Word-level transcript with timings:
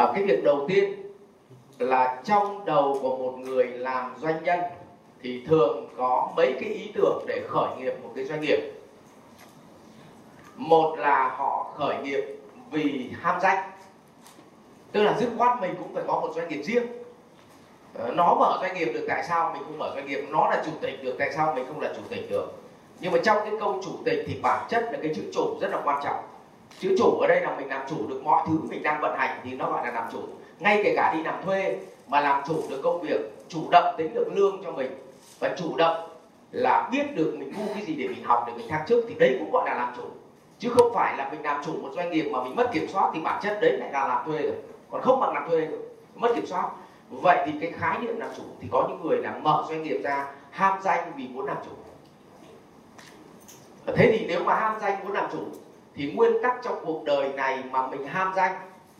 à, 0.00 0.12
cái 0.14 0.24
việc 0.24 0.44
đầu 0.44 0.64
tiên 0.68 0.94
là 1.78 2.22
trong 2.24 2.64
đầu 2.64 2.98
của 3.02 3.16
một 3.16 3.38
người 3.38 3.66
làm 3.66 4.14
doanh 4.18 4.44
nhân 4.44 4.60
thì 5.22 5.44
thường 5.46 5.88
có 5.96 6.32
mấy 6.36 6.52
cái 6.60 6.70
ý 6.70 6.90
tưởng 6.94 7.24
để 7.28 7.42
khởi 7.48 7.76
nghiệp 7.78 7.94
một 8.02 8.12
cái 8.16 8.24
doanh 8.24 8.40
nghiệp. 8.40 8.58
Một 10.56 10.98
là 10.98 11.28
họ 11.28 11.72
khởi 11.76 11.96
nghiệp 12.02 12.24
vì 12.70 13.10
ham 13.20 13.40
danh 13.40 13.70
tức 14.92 15.02
là 15.02 15.16
dứt 15.20 15.28
khoát 15.38 15.60
mình 15.60 15.74
cũng 15.78 15.94
phải 15.94 16.04
có 16.06 16.20
một 16.20 16.32
doanh 16.34 16.48
nghiệp 16.48 16.62
riêng. 16.62 16.86
Ờ, 17.94 18.10
nó 18.14 18.34
mở 18.34 18.58
doanh 18.60 18.74
nghiệp 18.74 18.90
được 18.94 19.04
tại 19.08 19.24
sao 19.28 19.52
mình 19.52 19.62
không 19.64 19.78
mở 19.78 19.92
doanh 19.94 20.06
nghiệp? 20.06 20.24
Nó 20.30 20.50
là 20.50 20.62
chủ 20.66 20.72
tịch 20.80 21.04
được 21.04 21.16
tại 21.18 21.32
sao 21.32 21.54
mình 21.54 21.64
không 21.68 21.80
là 21.80 21.92
chủ 21.96 22.02
tịch 22.08 22.30
được? 22.30 22.52
Nhưng 23.00 23.12
mà 23.12 23.18
trong 23.24 23.38
cái 23.44 23.52
câu 23.60 23.80
chủ 23.84 23.90
tịch 24.04 24.24
thì 24.26 24.38
bản 24.42 24.66
chất 24.70 24.84
là 24.92 24.98
cái 25.02 25.14
chữ 25.14 25.22
chủ 25.32 25.58
rất 25.60 25.68
là 25.70 25.80
quan 25.84 26.00
trọng 26.04 26.24
chứ 26.78 26.94
chủ 26.98 27.18
ở 27.20 27.26
đây 27.26 27.40
là 27.40 27.56
mình 27.56 27.68
làm 27.68 27.82
chủ 27.88 28.08
được 28.08 28.20
mọi 28.24 28.42
thứ 28.46 28.58
mình 28.68 28.82
đang 28.82 29.00
vận 29.00 29.18
hành 29.18 29.40
thì 29.44 29.52
nó 29.52 29.70
gọi 29.70 29.86
là 29.86 29.92
làm 29.92 30.04
chủ. 30.12 30.22
Ngay 30.58 30.80
kể 30.84 30.92
cả 30.96 31.14
đi 31.16 31.22
làm 31.22 31.44
thuê 31.44 31.78
mà 32.06 32.20
làm 32.20 32.42
chủ 32.46 32.62
được 32.70 32.80
công 32.82 33.00
việc, 33.00 33.20
chủ 33.48 33.70
động 33.70 33.94
tính 33.96 34.14
được 34.14 34.28
lương 34.34 34.60
cho 34.64 34.72
mình 34.72 34.90
và 35.38 35.54
chủ 35.58 35.76
động 35.76 36.08
là 36.52 36.88
biết 36.92 37.14
được 37.14 37.34
mình 37.38 37.52
ngu 37.56 37.74
cái 37.74 37.84
gì 37.84 37.94
để 37.94 38.08
mình 38.08 38.24
học, 38.24 38.44
để 38.46 38.52
mình 38.56 38.68
thăng 38.68 38.86
chức 38.86 39.04
thì 39.08 39.14
đấy 39.14 39.36
cũng 39.38 39.50
gọi 39.50 39.68
là 39.68 39.74
làm 39.74 39.92
chủ. 39.96 40.02
Chứ 40.58 40.68
không 40.68 40.94
phải 40.94 41.16
là 41.16 41.30
mình 41.30 41.42
làm 41.42 41.64
chủ 41.64 41.72
một 41.72 41.90
doanh 41.96 42.10
nghiệp 42.10 42.30
mà 42.32 42.44
mình 42.44 42.56
mất 42.56 42.70
kiểm 42.72 42.88
soát 42.88 43.10
thì 43.14 43.20
bản 43.20 43.40
chất 43.42 43.58
đấy 43.62 43.76
lại 43.78 43.92
là 43.92 44.08
làm 44.08 44.26
thuê 44.26 44.42
rồi. 44.42 44.56
Còn 44.90 45.02
không 45.02 45.20
bằng 45.20 45.34
làm 45.34 45.48
thuê 45.48 45.60
rồi, 45.60 45.78
mất 46.14 46.28
kiểm 46.34 46.46
soát. 46.46 46.70
Vậy 47.10 47.38
thì 47.46 47.52
cái 47.60 47.70
khái 47.70 47.98
niệm 47.98 48.18
làm 48.18 48.30
chủ 48.36 48.42
thì 48.60 48.68
có 48.72 48.86
những 48.88 49.02
người 49.02 49.18
là 49.18 49.38
mở 49.42 49.64
doanh 49.68 49.82
nghiệp 49.82 50.00
ra 50.04 50.26
ham 50.50 50.82
danh 50.82 51.12
vì 51.16 51.28
muốn 51.28 51.46
làm 51.46 51.56
chủ. 51.64 51.70
Thế 53.96 54.16
thì 54.18 54.26
nếu 54.28 54.44
mà 54.44 54.54
ham 54.54 54.80
danh 54.80 55.04
muốn 55.04 55.12
làm 55.12 55.30
chủ 55.32 55.38
thì 55.96 56.12
nguyên 56.12 56.32
tắc 56.42 56.54
trong 56.62 56.78
cuộc 56.84 57.04
đời 57.04 57.28
này 57.36 57.62
mà 57.70 57.86
mình 57.86 58.06
ham 58.06 58.32
danh 58.36 58.52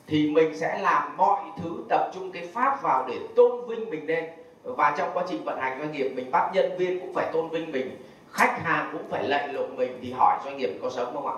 thì 0.07 0.31
mình 0.31 0.59
sẽ 0.59 0.79
làm 0.83 1.17
mọi 1.17 1.41
thứ 1.63 1.71
tập 1.89 2.11
trung 2.15 2.33
cái 2.33 2.49
pháp 2.53 2.83
vào 2.83 3.07
để 3.09 3.19
tôn 3.37 3.69
vinh 3.69 3.91
mình 3.91 4.07
lên. 4.07 4.25
Và 4.63 4.95
trong 4.99 5.11
quá 5.15 5.25
trình 5.29 5.45
vận 5.45 5.59
hành 5.59 5.79
doanh 5.79 5.93
nghiệp, 5.93 6.13
mình 6.15 6.31
bắt 6.31 6.51
nhân 6.55 6.79
viên 6.79 7.01
cũng 7.01 7.15
phải 7.15 7.31
tôn 7.33 7.49
vinh 7.49 7.73
mình, 7.73 8.03
khách 8.33 8.63
hàng 8.63 8.89
cũng 8.93 9.11
phải 9.11 9.29
lạy 9.29 9.49
lùng 9.49 9.77
mình 9.77 9.99
thì 10.03 10.13
hỏi 10.13 10.39
doanh 10.45 10.57
nghiệp 10.57 10.71
có 10.83 10.91
sống 10.91 11.15
không 11.15 11.27
ạ? 11.27 11.35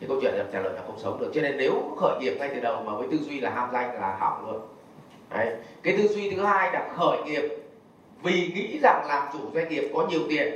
Thì 0.00 0.06
câu 0.06 0.20
chuyện 0.20 0.34
là 0.34 0.44
trả 0.52 0.60
lời 0.60 0.72
là 0.72 0.82
không 0.86 0.98
sống 0.98 1.20
được. 1.20 1.30
Cho 1.34 1.42
nên 1.42 1.56
nếu 1.56 1.72
khởi 1.96 2.18
nghiệp 2.20 2.36
ngay 2.38 2.50
từ 2.54 2.60
đầu 2.60 2.82
mà 2.84 2.96
với 2.96 3.08
tư 3.10 3.18
duy 3.18 3.40
là 3.40 3.50
ham 3.50 3.68
danh 3.72 3.94
là 3.94 4.16
hỏng 4.20 4.46
luôn. 4.46 4.60
Đấy. 5.30 5.56
cái 5.82 5.96
tư 5.96 6.08
duy 6.08 6.30
thứ 6.30 6.42
hai 6.42 6.72
là 6.72 6.88
khởi 6.96 7.22
nghiệp 7.22 7.42
vì 8.22 8.52
nghĩ 8.54 8.78
rằng 8.82 9.04
làm 9.08 9.28
chủ 9.32 9.38
doanh 9.54 9.68
nghiệp 9.68 9.90
có 9.94 10.06
nhiều 10.06 10.20
tiền 10.28 10.54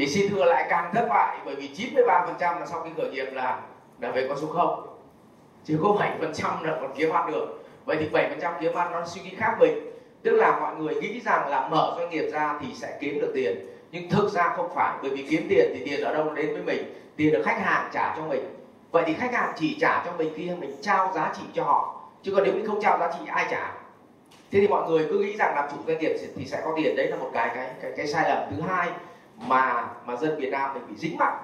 thì 0.00 0.06
xin 0.06 0.30
thưa 0.30 0.44
lại 0.44 0.66
càng 0.70 0.90
thất 0.94 1.06
bại 1.10 1.38
bởi 1.44 1.54
vì 1.54 1.70
93% 1.76 2.60
là 2.60 2.66
sau 2.66 2.82
khi 2.82 2.90
khởi 2.96 3.10
nghiệp 3.10 3.26
là 3.32 3.60
là 4.00 4.10
về 4.10 4.28
con 4.28 4.38
số 4.40 4.46
không. 4.46 4.86
Chỉ 5.64 5.74
có 5.82 5.88
7% 5.88 6.62
là 6.62 6.78
còn 6.80 6.94
kiếm 6.96 7.10
ăn 7.12 7.32
được. 7.32 7.64
Vậy 7.84 7.96
thì 8.00 8.08
7% 8.12 8.52
kiếm 8.60 8.74
ăn 8.74 8.92
nó 8.92 9.06
suy 9.06 9.20
nghĩ 9.20 9.30
khác 9.36 9.56
mình. 9.60 9.92
Tức 10.22 10.30
là 10.30 10.60
mọi 10.60 10.76
người 10.76 10.94
nghĩ 10.94 11.20
rằng 11.20 11.48
là 11.48 11.68
mở 11.68 11.94
doanh 11.98 12.10
nghiệp 12.10 12.30
ra 12.32 12.58
thì 12.60 12.66
sẽ 12.74 12.98
kiếm 13.00 13.20
được 13.20 13.30
tiền. 13.34 13.66
Nhưng 13.90 14.10
thực 14.10 14.30
ra 14.30 14.52
không 14.56 14.70
phải 14.74 14.98
bởi 15.02 15.10
vì 15.10 15.26
kiếm 15.30 15.46
tiền 15.48 15.70
thì 15.74 15.82
tiền 15.84 16.00
ở 16.00 16.14
đâu 16.14 16.34
đến 16.34 16.52
với 16.52 16.62
mình. 16.62 16.94
Tiền 17.16 17.32
được 17.32 17.42
khách 17.44 17.60
hàng 17.60 17.90
trả 17.92 18.14
cho 18.16 18.22
mình. 18.22 18.44
Vậy 18.90 19.02
thì 19.06 19.14
khách 19.14 19.34
hàng 19.34 19.52
chỉ 19.56 19.76
trả 19.80 20.02
cho 20.04 20.12
mình 20.18 20.32
khi 20.36 20.50
mình 20.60 20.76
trao 20.82 21.12
giá 21.14 21.32
trị 21.36 21.42
cho 21.54 21.64
họ. 21.64 22.00
Chứ 22.22 22.32
còn 22.34 22.44
nếu 22.44 22.52
mình 22.52 22.66
không 22.66 22.82
trao 22.82 22.98
giá 22.98 23.10
trị 23.12 23.24
ai 23.28 23.46
trả? 23.50 23.72
Thế 24.52 24.60
thì 24.60 24.68
mọi 24.68 24.90
người 24.90 25.06
cứ 25.10 25.18
nghĩ 25.18 25.36
rằng 25.36 25.54
làm 25.54 25.64
chủ 25.70 25.76
doanh 25.86 25.98
nghiệp 25.98 26.12
thì 26.36 26.44
sẽ 26.44 26.60
có 26.64 26.72
tiền. 26.76 26.96
Đấy 26.96 27.06
là 27.06 27.16
một 27.16 27.30
cái 27.34 27.50
cái 27.54 27.70
cái, 27.82 27.92
cái 27.96 28.06
sai 28.06 28.28
lầm. 28.28 28.38
Thứ 28.50 28.62
hai 28.68 28.90
mà 29.46 29.88
mà 30.06 30.16
dân 30.16 30.36
Việt 30.38 30.50
Nam 30.50 30.74
mình 30.74 30.82
bị 30.88 30.96
dính 30.96 31.16
mắc 31.16 31.40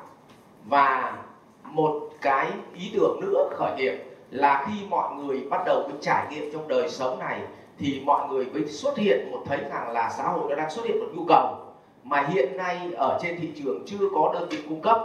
và 0.64 1.16
một 1.62 2.02
cái 2.20 2.50
ý 2.75 2.91
tưởng 2.94 3.20
nữa 3.20 3.50
khởi 3.56 3.77
nghiệp 3.77 4.05
là 4.30 4.66
khi 4.66 4.86
mọi 4.89 5.14
người 5.14 5.47
bắt 5.50 5.62
đầu 5.66 5.83
cái 5.89 5.98
trải 6.00 6.27
nghiệm 6.30 6.52
trong 6.52 6.69
đời 6.69 6.89
sống 6.89 7.19
này, 7.19 7.41
thì 7.78 8.02
mọi 8.05 8.28
người 8.28 8.44
mới 8.44 8.67
xuất 8.67 8.97
hiện 8.97 9.30
một 9.30 9.42
thấy 9.47 9.58
rằng 9.70 9.92
là 9.92 10.11
xã 10.17 10.22
hội 10.22 10.48
nó 10.48 10.56
đang 10.56 10.70
xuất 10.70 10.84
hiện 10.84 10.98
một 11.00 11.06
nhu 11.14 11.24
cầu 11.24 11.56
mà 12.05 12.27
hiện 12.28 12.56
nay 12.56 12.91
ở 12.97 13.19
trên 13.22 13.41
thị 13.41 13.52
trường 13.56 13.84
chưa 13.86 14.08
có 14.14 14.30
đơn 14.34 14.48
vị 14.48 14.58
cung 14.68 14.83
cấp. 14.83 14.98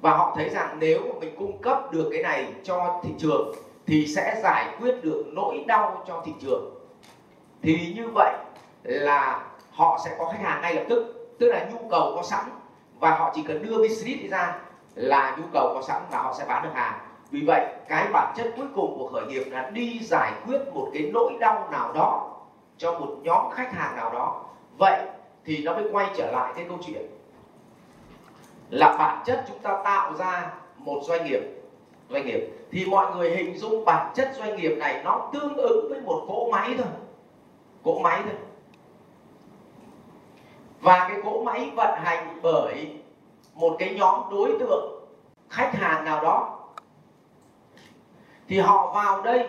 Và 0.00 0.16
họ 0.16 0.32
thấy 0.36 0.48
rằng 0.48 0.76
nếu 0.78 1.00
mà 1.00 1.20
mình 1.20 1.34
cung 1.38 1.58
cấp 1.58 1.92
được 1.92 2.08
cái 2.12 2.22
này 2.22 2.52
cho 2.64 3.00
thị 3.04 3.10
trường 3.18 3.54
thì 3.86 4.06
sẽ 4.06 4.40
giải 4.42 4.76
quyết 4.80 4.94
được 5.02 5.24
nỗi 5.32 5.64
đau 5.66 6.04
cho 6.08 6.22
thị 6.24 6.32
trường. 6.40 6.74
Thì 7.62 7.92
như 7.96 8.08
vậy 8.14 8.32
là 8.82 9.46
họ 9.70 10.00
sẽ 10.04 10.16
có 10.18 10.24
khách 10.24 10.40
hàng 10.40 10.62
ngay 10.62 10.74
lập 10.74 10.84
tức 10.88 11.17
tức 11.38 11.48
là 11.48 11.68
nhu 11.70 11.88
cầu 11.90 12.12
có 12.16 12.22
sẵn 12.22 12.44
và 12.98 13.10
họ 13.10 13.32
chỉ 13.34 13.42
cần 13.42 13.62
đưa 13.62 13.78
business 13.78 14.30
ra 14.30 14.58
là 14.94 15.36
nhu 15.38 15.44
cầu 15.52 15.70
có 15.74 15.82
sẵn 15.82 16.02
và 16.10 16.18
họ 16.18 16.34
sẽ 16.38 16.44
bán 16.48 16.62
được 16.62 16.70
hàng. 16.74 16.98
Vì 17.30 17.40
vậy, 17.46 17.66
cái 17.88 18.08
bản 18.12 18.34
chất 18.36 18.52
cuối 18.56 18.66
cùng 18.74 18.98
của 18.98 19.08
khởi 19.08 19.26
nghiệp 19.26 19.44
là 19.50 19.70
đi 19.70 19.98
giải 20.02 20.32
quyết 20.46 20.58
một 20.74 20.88
cái 20.92 21.10
nỗi 21.12 21.32
đau 21.40 21.68
nào 21.70 21.92
đó 21.92 22.36
cho 22.76 22.98
một 22.98 23.16
nhóm 23.22 23.50
khách 23.50 23.72
hàng 23.72 23.96
nào 23.96 24.12
đó. 24.12 24.44
Vậy 24.78 25.00
thì 25.44 25.62
nó 25.64 25.74
mới 25.74 25.84
quay 25.92 26.06
trở 26.16 26.30
lại 26.32 26.52
cái 26.56 26.64
câu 26.68 26.78
chuyện 26.86 27.02
là 28.70 28.96
bản 28.98 29.22
chất 29.24 29.44
chúng 29.48 29.58
ta 29.58 29.80
tạo 29.84 30.14
ra 30.14 30.52
một 30.76 31.00
doanh 31.02 31.24
nghiệp. 31.24 31.40
Doanh 32.10 32.26
nghiệp. 32.26 32.48
Thì 32.72 32.86
mọi 32.86 33.16
người 33.16 33.36
hình 33.36 33.58
dung 33.58 33.84
bản 33.84 34.12
chất 34.14 34.30
doanh 34.34 34.56
nghiệp 34.56 34.76
này 34.78 35.02
nó 35.04 35.30
tương 35.32 35.56
ứng 35.56 35.88
với 35.90 36.00
một 36.00 36.24
cỗ 36.28 36.50
máy 36.50 36.74
thôi. 36.78 36.86
Cỗ 37.84 37.98
máy 37.98 38.22
thôi 38.24 38.34
và 40.80 41.06
cái 41.08 41.20
cỗ 41.24 41.42
máy 41.44 41.72
vận 41.76 42.00
hành 42.00 42.38
bởi 42.42 42.94
một 43.54 43.76
cái 43.78 43.94
nhóm 43.94 44.20
đối 44.30 44.56
tượng 44.60 44.98
khách 45.48 45.74
hàng 45.74 46.04
nào 46.04 46.22
đó. 46.22 46.58
Thì 48.48 48.58
họ 48.58 48.92
vào 48.94 49.22
đây, 49.22 49.48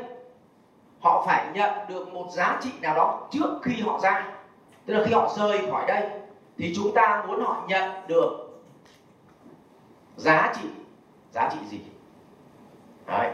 họ 0.99 1.23
phải 1.25 1.45
nhận 1.53 1.71
được 1.87 2.13
một 2.13 2.27
giá 2.31 2.59
trị 2.61 2.71
nào 2.81 2.95
đó 2.95 3.27
trước 3.31 3.59
khi 3.63 3.81
họ 3.81 3.99
ra. 3.99 4.31
Tức 4.85 4.93
là 4.93 5.03
khi 5.05 5.13
họ 5.13 5.29
rời 5.37 5.71
khỏi 5.71 5.85
đây, 5.87 6.09
thì 6.57 6.73
chúng 6.75 6.93
ta 6.93 7.23
muốn 7.27 7.41
họ 7.41 7.63
nhận 7.67 7.91
được 8.07 8.61
giá 10.17 10.53
trị. 10.55 10.69
Giá 11.31 11.49
trị 11.51 11.57
gì? 11.69 11.79
Đấy. 13.05 13.31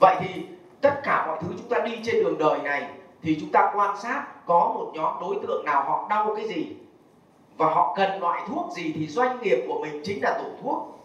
vậy 0.00 0.16
thì 0.20 0.46
tất 0.80 1.00
cả 1.04 1.26
mọi 1.26 1.38
thứ 1.40 1.48
chúng 1.58 1.68
ta 1.68 1.78
đi 1.78 2.00
trên 2.04 2.24
đường 2.24 2.38
đời 2.38 2.58
này, 2.58 2.90
thì 3.22 3.36
chúng 3.40 3.52
ta 3.52 3.72
quan 3.74 3.96
sát 3.96 4.26
có 4.46 4.72
một 4.74 4.90
nhóm 4.94 5.16
đối 5.20 5.38
tượng 5.42 5.64
nào 5.64 5.84
họ 5.84 6.06
đau 6.10 6.34
cái 6.36 6.48
gì? 6.48 6.76
Và 7.62 7.68
họ 7.68 7.94
cần 7.96 8.20
loại 8.20 8.42
thuốc 8.48 8.72
gì 8.72 8.92
thì 8.94 9.06
doanh 9.06 9.38
nghiệp 9.42 9.64
của 9.68 9.78
mình 9.78 10.00
chính 10.04 10.22
là 10.22 10.38
tổ 10.38 10.48
thuốc. 10.62 10.98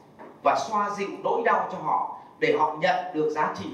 Và 0.43 0.55
xoa 0.69 0.89
dịu 0.97 1.07
nỗi 1.23 1.41
đau 1.45 1.67
cho 1.71 1.77
họ 1.77 2.17
để 2.39 2.55
họ 2.59 2.75
nhận 2.79 2.95
được 3.13 3.29
giá 3.29 3.53
trị. 3.59 3.69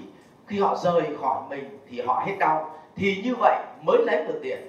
Khi 0.48 0.60
họ 0.60 0.76
rời 0.76 1.04
khỏi 1.22 1.42
mình 1.50 1.80
thì 1.90 2.02
họ 2.02 2.24
hết 2.26 2.36
đau. 2.40 2.72
Thì 2.96 3.22
như 3.24 3.36
vậy 3.40 3.58
mới 3.82 3.98
lấy 4.06 4.24
được 4.28 4.40
tiền. 4.44 4.60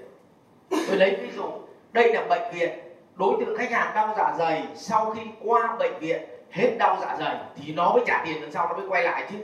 Tôi 0.70 0.96
lấy 0.96 1.16
ví 1.22 1.30
dụ, 1.36 1.44
đây 1.92 2.12
là 2.12 2.24
bệnh 2.28 2.54
viện. 2.54 2.78
Đối 3.14 3.34
tượng 3.40 3.58
khách 3.58 3.70
hàng 3.70 3.94
đau 3.94 4.14
dạ 4.16 4.34
dày, 4.38 4.64
sau 4.74 5.10
khi 5.10 5.20
qua 5.44 5.76
bệnh 5.78 5.98
viện 5.98 6.22
hết 6.50 6.76
đau 6.78 6.96
dạ 7.00 7.16
dày 7.18 7.36
thì 7.56 7.72
nó 7.72 7.92
mới 7.92 8.02
trả 8.06 8.22
tiền, 8.26 8.42
lần 8.42 8.52
sau 8.52 8.68
nó 8.68 8.76
mới 8.76 8.88
quay 8.88 9.02
lại 9.02 9.26
chứ. 9.30 9.36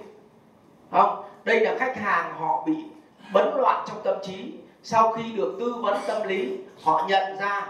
Không, 0.90 1.22
đây 1.44 1.60
là 1.60 1.74
khách 1.78 1.96
hàng 1.96 2.34
họ 2.38 2.62
bị 2.66 2.84
bấn 3.32 3.50
loạn 3.56 3.84
trong 3.88 3.96
tâm 4.04 4.16
trí. 4.22 4.54
Sau 4.82 5.12
khi 5.12 5.32
được 5.32 5.56
tư 5.60 5.74
vấn 5.82 5.98
tâm 6.06 6.22
lý, 6.22 6.58
họ 6.82 7.04
nhận 7.08 7.38
ra 7.38 7.66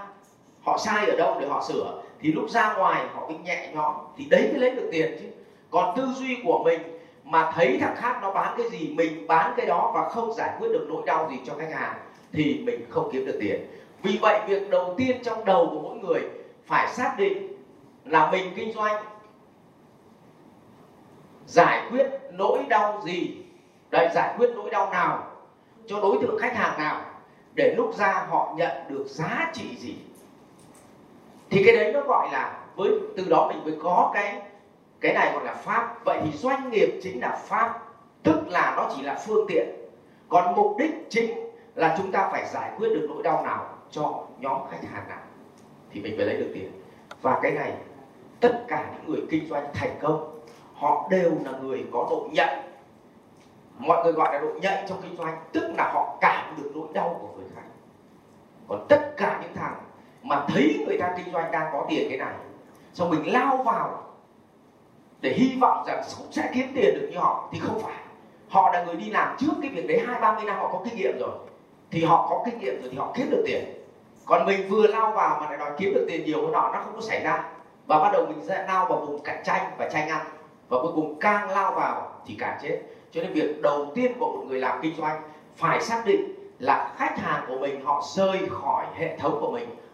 họ 0.63 0.79
sai 0.79 1.07
ở 1.07 1.17
đâu 1.17 1.37
để 1.41 1.47
họ 1.47 1.65
sửa? 1.69 2.03
Thì 2.21 2.33
lúc 2.33 2.51
ra 2.51 2.75
ngoài 2.75 3.05
họ 3.15 3.27
bị 3.27 3.35
nhẹ 3.45 3.71
nhõm. 3.75 3.95
Thì 4.17 4.25
đấy 4.25 4.49
mới 4.51 4.61
lấy 4.61 4.71
được 4.71 4.89
tiền 4.93 5.17
chứ. 5.21 5.27
Còn 5.71 5.97
tư 5.97 6.09
duy 6.17 6.39
của 6.45 6.63
mình 6.65 6.81
mà 7.25 7.53
thấy 7.55 7.79
thằng 7.81 7.97
khác 7.97 8.19
nó 8.23 8.33
bán 8.33 8.55
cái 8.59 8.71
gì, 8.71 8.93
mình 8.95 9.27
bán 9.27 9.55
cái 9.57 9.67
đó 9.67 9.91
và 9.95 10.09
không 10.09 10.33
giải 10.33 10.51
quyết 10.59 10.69
được 10.73 10.87
nỗi 10.89 11.03
đau 11.07 11.29
gì 11.31 11.37
cho 11.45 11.55
khách 11.55 11.73
hàng, 11.73 11.95
thì 12.33 12.63
mình 12.65 12.87
không 12.91 13.09
kiếm 13.13 13.27
được 13.27 13.37
tiền. 13.41 13.67
Vì 14.03 14.19
vậy, 14.23 14.41
việc 14.47 14.71
đầu 14.71 14.95
tiên 14.99 15.17
trong 15.23 15.45
đầu 15.45 15.69
của 15.71 15.81
mỗi 15.81 15.97
người 15.97 16.21
phải 16.67 16.89
xác 16.89 17.15
định 17.19 17.53
là 18.05 18.31
mình 18.31 18.53
kinh 18.57 18.73
doanh 18.73 19.05
giải 21.47 21.89
quyết 21.91 22.07
nỗi 22.33 22.59
đau 22.69 23.03
gì. 23.05 23.37
Đây 23.91 24.09
giải 24.15 24.35
quyết 24.39 24.51
nỗi 24.55 24.71
đau 24.71 24.91
nào 24.91 25.27
cho 25.87 26.01
đối 26.01 26.19
tượng 26.23 26.39
khách 26.39 26.57
hàng 26.57 26.79
nào 26.79 27.01
để 27.55 27.75
lúc 27.77 27.95
ra 27.97 28.27
họ 28.29 28.55
nhận 28.57 28.71
được 28.89 29.05
giá 29.07 29.51
trị 29.55 29.77
gì 29.79 29.97
thì 31.51 31.65
cái 31.65 31.77
đấy 31.77 31.93
nó 31.93 32.01
gọi 32.01 32.29
là 32.33 32.59
với, 32.77 32.91
từ 33.17 33.25
đó 33.29 33.49
mình 33.49 33.65
mới 33.65 33.79
có 33.83 34.11
cái 34.15 34.43
cái 35.01 35.15
này 35.15 35.33
gọi 35.33 35.45
là 35.45 35.55
pháp. 35.55 36.05
Vậy 36.05 36.21
thì 36.25 36.31
doanh 36.39 36.71
nghiệp 36.71 37.01
chính 37.03 37.21
là 37.21 37.41
pháp, 37.45 37.79
tức 38.23 38.49
là 38.49 38.75
nó 38.77 38.91
chỉ 38.97 39.03
là 39.03 39.15
phương 39.27 39.47
tiện. 39.49 39.69
Còn 40.29 40.55
mục 40.55 40.77
đích 40.79 41.07
chính 41.11 41.51
là 41.75 41.95
chúng 41.99 42.13
ta 42.13 42.29
phải 42.33 42.47
giải 42.47 42.71
quyết 42.79 42.89
được 42.89 43.07
nỗi 43.09 43.23
đau 43.23 43.43
nào 43.45 43.67
cho 43.91 44.25
nhóm 44.39 44.61
khách 44.71 44.89
hàng 44.93 45.09
nào, 45.09 45.23
thì 45.91 46.01
mình 46.01 46.15
phải 46.17 46.27
lấy 46.27 46.37
được 46.37 46.51
tiền. 46.55 46.83
Và 47.23 47.39
cái 47.43 47.53
này, 47.53 47.73
tất 48.41 48.65
cả 48.69 48.91
những 48.93 49.13
người 49.13 49.27
kinh 49.31 49.49
doanh 49.49 49.67
thành 49.75 49.99
công, 50.01 50.41
họ 50.75 51.09
đều 51.11 51.31
là 51.45 51.53
người 51.63 51.85
có 51.93 52.07
độ 52.11 52.29
nhận 52.33 52.49
mọi 53.79 54.05
người 54.05 54.13
gọi 54.13 54.33
là 54.33 54.39
độ 54.39 54.49
nhạy 54.63 54.85
trong 54.89 55.03
kinh 55.03 55.17
doanh, 55.17 55.37
tức 55.53 55.73
là 55.77 55.91
họ 55.95 56.19
cảm 56.21 56.55
được 56.57 56.71
nỗi 56.75 56.89
đau 56.93 57.19
của 57.21 57.29
người 57.37 57.49
khác. 57.57 57.63
Còn 58.69 58.87
tất 58.89 59.15
cả 59.17 59.39
những 59.43 59.50
thấy 60.53 60.85
người 60.87 60.99
ta 60.99 61.15
kinh 61.17 61.33
doanh 61.33 61.53
đang 61.53 61.71
có 61.73 61.87
tiền 61.89 62.09
cái 62.09 62.19
này 62.19 62.35
xong 62.95 63.11
mình 63.11 63.33
lao 63.33 63.57
vào 63.57 64.03
để 65.21 65.33
hy 65.33 65.57
vọng 65.61 65.85
rằng 65.87 66.03
cũng 66.19 66.33
sẽ 66.33 66.51
kiếm 66.55 66.67
tiền 66.75 66.95
được 66.95 67.09
như 67.11 67.19
họ, 67.19 67.49
thì 67.53 67.59
không 67.59 67.83
phải. 67.83 67.95
Họ 68.49 68.73
là 68.73 68.85
người 68.85 68.97
đi 68.97 69.11
làm 69.11 69.37
trước 69.39 69.53
cái 69.63 69.71
việc 69.71 69.87
đấy 69.89 70.03
hai, 70.07 70.21
ba 70.21 70.35
mươi 70.35 70.45
năm 70.45 70.57
họ 70.57 70.69
có 70.73 70.81
kinh 70.85 70.97
nghiệm 70.97 71.19
rồi, 71.19 71.31
thì 71.91 72.05
họ 72.05 72.27
có 72.31 72.43
kinh 72.45 72.59
nghiệm 72.59 72.83
rồi 72.83 72.89
thì 72.91 72.99
họ 72.99 73.13
kiếm 73.17 73.31
được 73.31 73.43
tiền. 73.47 73.65
Còn 74.27 74.47
mình 74.47 74.69
vừa 74.69 74.87
lao 74.87 75.13
vào 75.13 75.39
mà 75.41 75.47
lại 75.49 75.59
đòi 75.59 75.71
kiếm 75.79 75.95
được 75.95 76.07
tiền 76.09 76.25
nhiều 76.25 76.43
hơn 76.43 76.53
họ, 76.53 76.71
nó 76.75 76.81
không 76.81 76.95
có 76.95 77.01
xảy 77.01 77.23
ra. 77.23 77.45
Và 77.87 77.99
bắt 77.99 78.11
đầu 78.13 78.27
mình 78.27 78.45
sẽ 78.47 78.65
lao 78.69 78.87
vào 78.87 79.01
vùng 79.01 79.23
cạnh 79.23 79.43
tranh 79.45 79.71
và 79.79 79.89
tranh 79.89 80.09
ăn. 80.09 80.27
Và 80.69 80.79
cuối 80.83 80.93
cùng 80.95 81.19
càng 81.21 81.51
lao 81.51 81.73
vào 81.73 82.13
thì 82.27 82.37
càng 82.39 82.59
chết. 82.63 82.81
Cho 83.11 83.23
nên 83.23 83.33
việc 83.33 83.63
đầu 83.63 83.87
tiên 83.95 84.13
của 84.19 84.33
một 84.33 84.45
người 84.49 84.61
làm 84.61 84.79
kinh 84.83 84.97
doanh 84.97 85.23
phải 85.57 85.81
xác 85.81 86.03
định 86.07 86.35
là 86.59 86.95
khách 86.97 87.19
hàng 87.19 87.45
của 87.49 87.59
mình 87.59 87.85
họ 87.85 88.03
rơi 88.15 88.39
khỏi 88.51 88.87
hệ 88.95 89.17
thống 89.17 89.39
của 89.41 89.51
mình 89.51 89.69